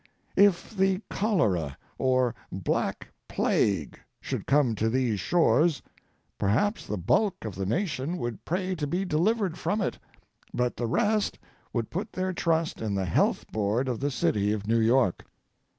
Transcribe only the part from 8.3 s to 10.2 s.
pray to be delivered from it,